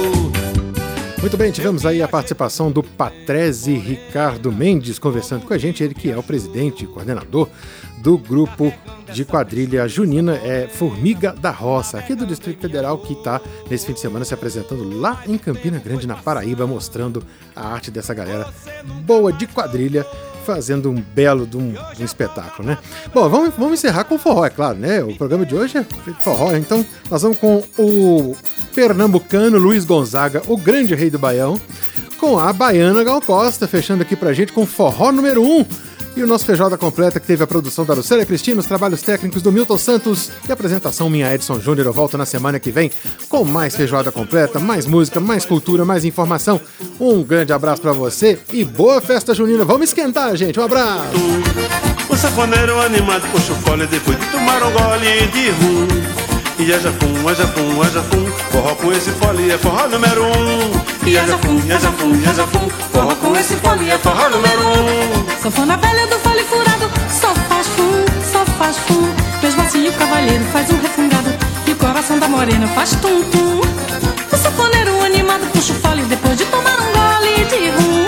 Muito 1.22 1.38
bem, 1.38 1.50
tivemos 1.50 1.86
aí 1.86 2.01
a 2.01 2.10
participação 2.10 2.69
do 2.69 2.84
Patrese 2.84 3.74
Ricardo 3.74 4.51
Mendes 4.51 5.00
conversando 5.00 5.46
com 5.46 5.53
a 5.53 5.58
gente, 5.58 5.81
ele 5.81 5.93
que 5.93 6.12
é 6.12 6.17
o 6.17 6.24
presidente 6.24 6.84
e 6.84 6.88
coordenador 6.88 7.48
do 8.00 8.18
grupo 8.18 8.74
de 9.13 9.25
quadrilha 9.25 9.88
junina 9.88 10.36
é 10.36 10.68
Formiga 10.68 11.34
da 11.34 11.51
Roça, 11.51 11.98
aqui 11.98 12.15
do 12.15 12.25
Distrito 12.25 12.62
Federal, 12.62 12.98
que 12.98 13.13
está 13.13 13.41
nesse 13.70 13.86
fim 13.86 13.94
de 13.94 14.00
semana 14.00 14.24
se 14.24 14.34
apresentando 14.34 14.98
lá 14.98 15.24
em 15.27 15.38
Campina 15.38 15.79
Grande, 15.79 16.08
na 16.08 16.15
Paraíba, 16.15 16.65
mostrando 16.65 17.24
a 17.56 17.68
arte 17.68 17.91
dessa 17.91 18.13
galera 18.13 18.48
boa 19.01 19.34
de 19.34 19.48
quadrilha, 19.48 20.06
fazendo 20.46 20.89
um 20.89 21.01
belo 21.01 21.46
de 21.46 21.58
um, 21.58 21.74
de 21.96 22.01
um 22.01 22.06
espetáculo, 22.06 22.68
né? 22.68 22.77
Bom, 23.13 23.27
vamos, 23.29 23.53
vamos 23.56 23.74
encerrar 23.74 24.06
com 24.06 24.18
forró, 24.18 24.46
é 24.46 24.50
claro, 24.50 24.77
né? 24.77 25.03
O 25.03 25.15
programa 25.15 25.46
de 25.46 25.56
hoje 25.56 25.77
é 25.77 25.84
forró, 26.24 26.56
então 26.56 26.86
nós 27.10 27.22
vamos 27.22 27.38
com 27.38 27.63
o 27.77 28.36
pernambucano 28.74 29.58
Luiz 29.58 29.86
Gonzaga, 29.86 30.41
o 30.48 30.56
grande 30.56 30.96
rei 30.96 31.10
do 31.10 31.20
Baião, 31.20 31.60
com 32.20 32.39
a 32.39 32.51
baiana 32.53 33.03
Gal 33.03 33.22
Costa, 33.22 33.68
fechando 33.68 34.03
aqui 34.03 34.15
pra 34.15 34.34
gente 34.34 34.53
com 34.53 34.65
forró 34.65 35.12
número 35.12 35.41
1. 35.44 35.60
Um, 35.60 35.65
e 36.19 36.23
o 36.23 36.27
nosso 36.27 36.45
Feijoada 36.45 36.77
Completa, 36.77 37.19
que 37.19 37.25
teve 37.25 37.43
a 37.43 37.47
produção 37.47 37.85
da 37.85 37.93
Lucélia 37.93 38.25
Cristina, 38.25 38.59
os 38.59 38.65
trabalhos 38.65 39.01
técnicos 39.01 39.41
do 39.41 39.51
Milton 39.51 39.77
Santos 39.77 40.29
e 40.47 40.51
a 40.51 40.53
apresentação 40.53 41.09
minha 41.09 41.33
Edson 41.33 41.59
Júnior. 41.59 41.88
Eu 41.88 41.93
volto 41.93 42.17
na 42.17 42.25
semana 42.25 42.59
que 42.59 42.71
vem 42.71 42.91
com 43.29 43.45
mais 43.45 43.75
Feijoada 43.75 44.11
Completa, 44.11 44.59
mais 44.59 44.85
música, 44.85 45.19
mais 45.19 45.45
cultura, 45.45 45.85
mais 45.85 46.03
informação. 46.03 46.59
Um 46.99 47.23
grande 47.23 47.53
abraço 47.53 47.81
para 47.81 47.93
você 47.93 48.39
e 48.51 48.63
boa 48.63 48.99
festa 48.99 49.33
junina. 49.33 49.63
Vamos 49.63 49.89
esquentar, 49.89 50.35
gente. 50.35 50.59
Um 50.59 50.63
abraço! 50.63 51.17
sanfoneiro 52.19 52.81
animado 52.81 53.21
puxa 53.31 53.53
o 53.53 53.55
fole 53.55 53.88
depois 53.88 54.19
de 54.19 54.25
tomar 54.25 54.61
um 54.61 54.71
gole 54.71 55.27
de 55.27 55.49
rum. 55.51 55.88
E 56.59 56.73
ajafum, 56.73 57.29
ajafum, 57.29 57.81
ajafum, 57.81 58.25
forró 58.51 58.75
com 58.75 58.91
esse 58.91 59.09
fole 59.11 59.49
é 59.49 59.57
forró 59.57 59.88
número 59.88 60.25
um. 60.25 60.99
E 61.10 61.18
ajafum, 61.18 61.60
ajafum, 61.75 62.30
ajafum, 62.30 62.70
forró 62.94 63.16
com 63.16 63.36
esse 63.36 63.56
fole 63.56 63.89
é 63.89 63.98
forró 63.98 64.30
número 64.30 64.62
um. 64.62 65.42
Sanfona 65.42 65.75
velha 65.75 66.06
do 66.06 66.20
fole 66.20 66.44
furado, 66.44 66.88
só 67.10 67.34
faz 67.50 67.66
fum, 67.66 68.06
só 68.32 68.46
faz 68.60 68.78
fum. 68.78 69.12
Mesmo 69.42 69.60
assim 69.63 69.88
o 69.88 69.94
cavalheiro 69.94 70.44
faz 70.54 70.70
um 70.70 70.80
refungado 70.80 71.34
e 71.66 71.72
o 71.72 71.75
coração 71.78 72.20
da 72.20 72.28
morena 72.28 72.68
faz 72.68 72.92
tum 72.92 73.24
tum. 73.24 73.60
O 74.32 74.38
sanfoneiro 74.38 75.04
animado 75.04 75.51
puxa 75.51 75.74
o 75.74 75.75
fole 75.78 76.04
depois 76.04 76.38
de 76.38 76.46
tomar 76.46 76.80
um 76.80 76.92
gole 76.92 77.46
de 77.46 77.70
rum. 77.72 78.06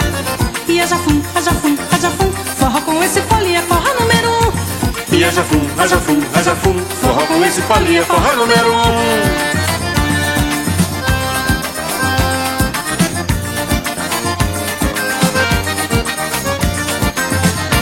E 0.68 0.80
ajafum, 0.80 1.24
ajafum, 1.34 1.78
ajafum, 1.92 2.32
forró 2.60 2.82
com 2.82 3.04
esse 3.04 3.20
fole 3.22 3.56
é 3.56 3.62
forró 3.64 4.00
número 4.00 4.30
um. 4.30 5.16
E 5.18 5.24
ajafum, 5.24 5.62
ajafum, 5.80 6.22
ajafum, 6.36 6.80
forró 7.02 7.26
com 7.26 7.46
esse 7.46 7.62
fole 7.64 7.98
é 7.98 8.06
número 8.36 8.74
um. 8.76 9.61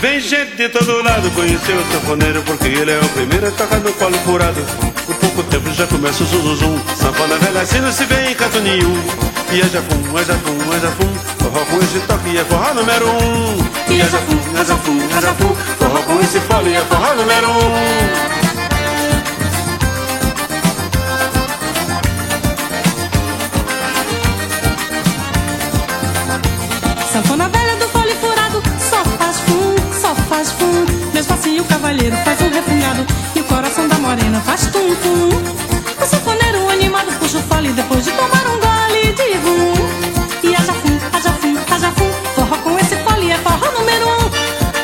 Vem 0.01 0.18
gente 0.22 0.56
de 0.56 0.70
todo 0.70 1.03
lado 1.03 1.29
conhecer 1.32 1.74
o 1.74 1.84
sanfoneiro 1.91 2.41
Porque 2.44 2.68
ele 2.68 2.91
é 2.91 3.00
o 3.00 3.10
primeiro 3.10 3.48
a 3.48 3.51
tocar 3.51 3.79
no 3.82 3.91
colo 3.94 4.18
furado. 4.20 4.62
Por 5.06 5.15
pouco 5.15 5.44
tempo 5.44 5.70
já 5.74 5.86
começa 5.88 6.24
o 6.24 6.25
zum 6.25 6.41
zum 6.41 6.56
zum. 6.56 6.79
Sanfona 6.96 7.38
velha 7.38 7.62
assim 7.62 7.79
não 7.82 7.91
se 7.91 8.06
vê 8.06 8.32
em 8.32 8.36
canto 8.36 8.62
nenhum 8.62 8.96
E 9.51 9.60
é 9.60 9.65
jafum, 9.65 10.18
é 10.18 10.24
jafum, 10.24 10.74
é 10.74 10.79
jafum. 10.79 11.13
Forró 11.39 11.65
com 11.65 11.77
esse 11.79 12.00
toque 12.08 12.38
é 12.38 12.46
forró 12.46 12.74
número 12.74 13.08
um. 13.10 13.94
E 13.94 14.01
é 14.01 14.06
jafum, 14.06 14.39
é 14.56 14.65
jafum, 14.65 15.00
é 15.18 15.22
jafum. 15.22 15.56
Forró 15.77 16.01
com 16.03 16.20
esse 16.22 16.39
fole 16.39 16.74
é 16.74 16.82
forró 16.82 17.15
número 17.15 17.50
um. 17.50 18.39
Sanfona 27.12 27.50
velha 27.50 27.59
cavalheiro 31.89 32.15
faz 32.17 32.39
um 32.41 32.50
refungado 32.51 33.05
e 33.36 33.39
o 33.39 33.43
coração 33.46 33.88
da 33.88 33.96
morena 33.96 34.39
faz 34.41 34.67
tum 34.67 34.93
tum. 34.96 35.29
O 36.00 36.05
sanfoneiro 36.05 36.69
animado 36.69 37.12
puxa 37.17 37.39
o 37.39 37.41
fole 37.41 37.72
depois 37.72 38.05
de 38.05 38.12
tomar 38.12 38.46
um 38.46 38.60
gole 38.60 39.12
de 39.13 39.34
rum. 39.38 39.74
E 40.43 40.55
haja 40.55 40.74
fum, 40.74 41.00
haja 41.12 41.31
fum, 41.31 41.58
haja 41.74 41.91
fum, 41.91 42.12
forró 42.36 42.58
com 42.58 42.77
esse 42.77 42.96
fole 42.98 43.31
é 43.31 43.38
forró 43.39 43.72
número 43.72 44.08
um. 44.08 44.29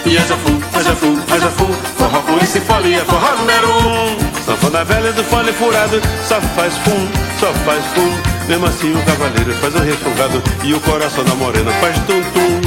E 0.07 0.17
é 0.17 0.21
jafum, 0.21 0.59
é 0.74 0.83
jafum, 0.83 1.19
é 1.35 1.39
jafum 1.39 1.74
Forró 1.97 2.21
com 2.21 2.38
esse 2.38 2.59
fole 2.59 2.93
é 2.93 3.00
forró 3.00 3.35
número 3.38 3.67
um 3.71 4.43
Sanfona 4.45 4.83
velha 4.85 5.12
do 5.13 5.24
fole 5.24 5.51
furado 5.51 6.00
Só 6.27 6.39
faz 6.55 6.77
fum, 6.77 7.07
só 7.39 7.51
faz 7.65 7.83
fum 7.85 8.13
Mesmo 8.47 8.67
assim 8.67 8.93
o 8.93 9.01
cavaleiro 9.03 9.51
faz 9.55 9.74
um 9.74 9.79
refogado 9.79 10.43
E 10.63 10.75
o 10.75 10.79
coração 10.81 11.24
da 11.24 11.33
morena 11.33 11.71
faz 11.81 11.97
tum 12.05 12.21
tum 12.21 12.62
O 12.62 12.64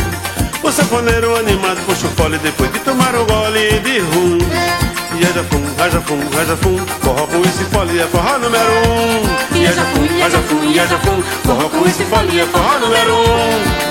sanfoneiro 0.78 1.36
animado 1.36 1.80
puxa 1.86 2.06
o 2.06 2.10
fole 2.10 2.38
Depois 2.38 2.72
de 2.72 2.78
tomar 2.80 3.14
um 3.14 3.26
gole 3.26 3.80
de 3.80 3.98
rum. 3.98 4.38
E 5.18 5.24
é 5.24 5.32
jafum, 5.32 5.64
é 5.84 5.90
jafum, 5.90 6.20
é 6.40 6.46
jafum 6.46 6.78
Forró 7.02 7.26
com 7.26 7.40
esse 7.40 7.64
fole 7.64 7.98
é 7.98 8.06
forró 8.06 8.38
número 8.38 8.72
um. 8.86 9.56
E 9.56 9.66
jafum, 9.66 10.04
e 10.04 10.22
é 10.22 10.30
jafum, 10.30 10.64
e 10.64 10.78
é 10.78 10.86
jafum 10.86 11.22
Forró 11.44 11.68
com 11.68 11.86
esse 11.88 12.04
fole 12.04 12.40
é 12.40 12.46
forró 12.46 12.78
número 12.78 13.14
um. 13.16 13.88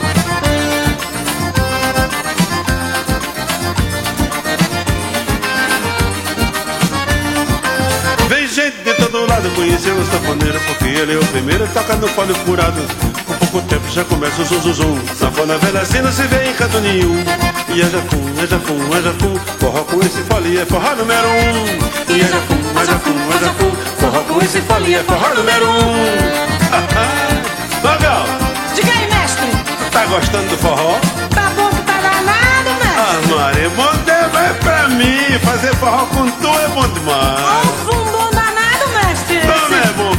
Vem 8.29 8.47
gente 8.47 8.77
de 8.77 8.93
todo 8.93 9.25
lado 9.25 9.49
conhecer 9.55 9.91
o 9.91 10.05
sanfoneiro 10.05 10.46
Porque 10.65 10.85
ele 10.85 11.13
é 11.13 11.17
o 11.17 11.25
primeiro 11.27 11.63
a 11.63 11.67
tocar 11.67 11.97
no 11.97 12.07
fole 12.07 12.33
furado. 12.45 12.81
Com 13.25 13.33
pouco 13.33 13.61
tempo 13.67 13.89
já 13.91 14.03
começa 14.03 14.41
o 14.41 14.45
zum 14.45 14.61
zum 14.61 14.73
zum. 14.73 14.99
Sanfona 15.15 15.57
velha 15.57 15.81
assim 15.81 16.01
não 16.01 16.11
se 16.11 16.23
vê 16.23 16.49
em 16.49 16.53
canto 16.53 16.79
nenhum. 16.79 17.23
E 17.69 17.81
é 17.81 17.85
jafum, 17.85 18.33
é 18.41 18.47
jafum, 18.47 18.97
é 18.97 19.01
jafum 19.01 19.35
Forró 19.59 19.83
com 19.83 19.99
esse 20.01 20.21
fole 20.23 20.57
é 20.57 20.65
forró 20.65 20.95
número 20.95 21.27
um. 21.27 22.13
E 22.15 22.21
é 22.21 22.27
jafum, 22.27 22.81
é 22.81 22.85
jafum, 22.85 23.15
é 23.35 23.39
jafum 23.39 23.71
Forró 23.99 24.21
com 24.23 24.41
esse 24.41 24.61
fole 24.61 24.95
é 24.95 25.03
forró 25.03 25.35
número 25.35 25.69
um. 25.69 26.57
Magal, 27.83 28.25
Diga 28.73 28.91
aí, 28.91 29.07
mestre, 29.09 29.47
tá 29.91 30.05
gostando 30.05 30.47
do 30.49 30.57
forró? 30.57 30.99
tá 31.33 31.51
bom 31.55 31.69
que 31.69 31.81
tá 31.83 31.93
danado, 32.01 32.69
mestre? 32.79 32.97
Ah, 32.97 33.35
Maria, 33.35 33.69
bom 33.69 33.91
tempo 34.05 34.37
é 34.37 34.53
pra 34.53 34.87
mim 34.89 35.39
Fazer 35.43 35.75
forró 35.75 36.05
com 36.07 36.29
tu 36.31 36.47
é 36.47 36.67
bom 36.69 36.87
demais. 36.87 37.67
Um 37.93 38.16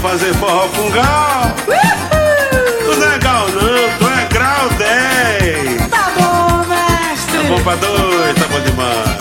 fazer 0.02 0.34
forró 0.34 0.68
com 0.68 0.90
gal 0.90 1.52
Uhul. 1.66 2.94
Tu 2.94 3.00
não 3.00 3.12
é 3.12 3.18
gal 3.18 3.48
não, 3.48 3.98
tu 3.98 4.06
é 4.08 4.24
grau 4.32 4.68
10 4.78 5.90
Tá 5.90 6.10
bom, 6.16 6.64
mestre. 6.68 7.38
Tá 7.38 7.48
bom 7.48 7.60
pra 7.62 7.74
dois, 7.76 8.34
tá 8.36 8.46
bom 8.50 8.60
demais 8.60 9.18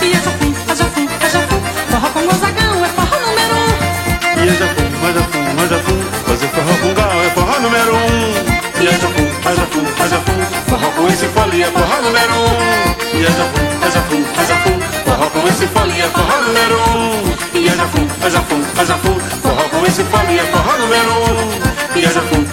E 0.00 0.14
haja 0.14 0.30
fum, 0.30 0.54
haja 0.70 0.84
fum, 0.84 1.08
haja 1.20 1.40
fum, 1.48 1.60
forró 1.90 2.08
com 2.10 2.26
Gonzagão 2.26 2.84
é 2.84 2.88
forró 2.88 3.18
número 3.20 3.54
um. 3.56 3.88
E 4.38 4.48
é 4.48 4.52
jafum, 4.52 4.86
é 5.02 5.12
jafum, 5.12 5.44
é 5.58 5.68
jafum 5.68 5.98
Fazer 6.26 6.48
forró 6.48 6.74
com 6.82 6.94
gal 6.94 7.22
é 7.22 7.30
forró 7.30 7.60
número 7.60 7.94
um 7.96 8.80
E 8.80 8.86
é 8.86 8.92
jafum, 8.92 9.26
é 9.44 9.54
jafum, 9.56 9.84
é 10.04 10.08
jafum 10.08 10.38
Forró 10.68 10.90
com 10.92 11.08
esse 11.08 11.26
fole 11.28 11.62
é 11.62 11.66
forró 11.66 12.02
número 12.02 12.34
um 12.34 13.16
E 13.18 13.24
é 13.24 13.30
jafum, 13.30 13.86
é 13.86 13.90
jafum, 13.90 14.24
é 14.40 14.46
jafum 14.46 14.80
Forró 15.04 15.30
com 15.30 15.48
esse 15.48 15.66
fole 15.66 16.00
é 16.00 16.08
forró 16.08 16.40
número 16.42 16.76
um 16.76 17.27
É 18.20 18.30
jafum 18.30 19.18
Forró 19.42 19.68
com 19.68 19.86
esse 19.86 20.04
fole 20.04 20.38
é 20.38 20.44
forró 20.44 20.78
número 20.78 21.12
um 21.12 21.98
E 21.98 22.04
é 22.04 22.10
jafum 22.10 22.44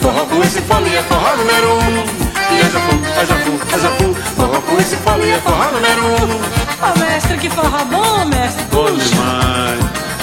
Forró 0.00 0.26
com 0.26 0.42
esse 0.42 0.60
fole 0.62 0.96
é 0.96 1.02
forró 1.02 1.36
número 1.36 1.74
um 1.74 2.54
E 2.54 2.60
é 2.60 2.70
jafum 2.70 4.14
Forró 4.36 4.60
com 4.60 4.80
esse 4.80 4.96
fole 4.96 5.30
é 5.30 5.38
forró 5.38 5.70
número 5.72 6.06
um 6.06 6.68
Ô, 6.80 6.98
mestre, 7.00 7.36
que 7.38 7.50
forró 7.50 7.84
bom, 7.86 8.24
mestre. 8.26 8.64
Bom 8.70 8.84
demais. 8.84 9.80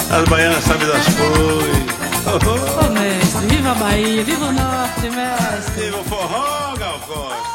As 0.09 0.23
baianas 0.29 0.63
sabem 0.63 0.87
das 0.87 1.05
coisas. 1.05 1.85
Ô, 2.77 2.89
mestre, 2.93 3.47
viva 3.47 3.71
a 3.71 3.75
Bahia, 3.75 4.23
viva 4.23 4.45
o 4.45 4.53
Norte, 4.53 5.09
mestre. 5.09 5.83
Viva 5.83 5.97
o 5.97 6.03
forró, 6.05 6.73
Gal 6.77 6.99
Costa. 7.05 7.54